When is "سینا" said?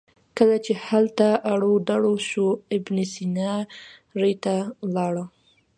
3.13-3.53